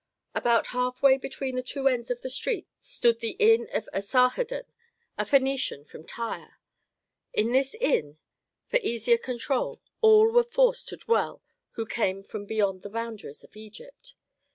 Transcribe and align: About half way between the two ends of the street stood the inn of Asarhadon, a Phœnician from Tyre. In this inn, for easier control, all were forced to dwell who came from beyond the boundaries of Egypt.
About 0.33 0.65
half 0.73 1.03
way 1.03 1.19
between 1.19 1.55
the 1.55 1.61
two 1.61 1.87
ends 1.87 2.09
of 2.09 2.23
the 2.23 2.29
street 2.31 2.67
stood 2.79 3.19
the 3.19 3.35
inn 3.37 3.67
of 3.71 3.87
Asarhadon, 3.93 4.63
a 5.15 5.23
Phœnician 5.25 5.85
from 5.87 6.07
Tyre. 6.07 6.57
In 7.33 7.51
this 7.51 7.75
inn, 7.75 8.17
for 8.65 8.77
easier 8.79 9.19
control, 9.19 9.79
all 10.01 10.31
were 10.31 10.41
forced 10.41 10.87
to 10.89 10.97
dwell 10.97 11.43
who 11.73 11.85
came 11.85 12.23
from 12.23 12.45
beyond 12.47 12.81
the 12.81 12.89
boundaries 12.89 13.43
of 13.43 13.55
Egypt. 13.55 14.15